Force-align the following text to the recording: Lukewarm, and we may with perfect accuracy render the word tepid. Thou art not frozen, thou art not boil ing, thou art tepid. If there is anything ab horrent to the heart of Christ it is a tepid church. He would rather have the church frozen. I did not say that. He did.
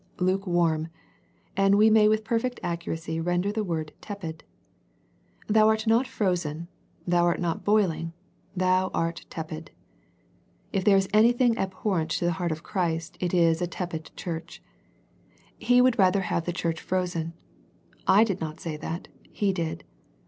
Lukewarm, 0.17 0.87
and 1.55 1.77
we 1.77 1.91
may 1.91 2.07
with 2.07 2.23
perfect 2.23 2.59
accuracy 2.63 3.19
render 3.19 3.51
the 3.51 3.63
word 3.63 3.93
tepid. 4.01 4.43
Thou 5.47 5.67
art 5.67 5.85
not 5.85 6.07
frozen, 6.07 6.67
thou 7.05 7.23
art 7.25 7.39
not 7.39 7.63
boil 7.63 7.91
ing, 7.91 8.11
thou 8.55 8.89
art 8.95 9.27
tepid. 9.29 9.69
If 10.73 10.83
there 10.83 10.97
is 10.97 11.07
anything 11.13 11.55
ab 11.55 11.75
horrent 11.75 12.09
to 12.17 12.25
the 12.25 12.31
heart 12.41 12.51
of 12.51 12.63
Christ 12.63 13.15
it 13.19 13.31
is 13.31 13.61
a 13.61 13.67
tepid 13.67 14.09
church. 14.17 14.59
He 15.59 15.81
would 15.81 15.99
rather 15.99 16.21
have 16.21 16.45
the 16.45 16.51
church 16.51 16.81
frozen. 16.81 17.33
I 18.07 18.23
did 18.23 18.41
not 18.41 18.59
say 18.59 18.77
that. 18.77 19.07
He 19.31 19.53
did. 19.53 19.83